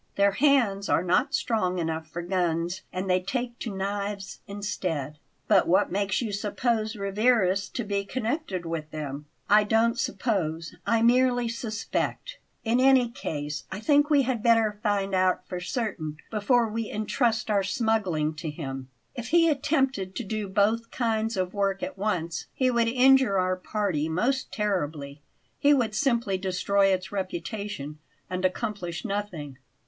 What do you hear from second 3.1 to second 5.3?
take to knives instead."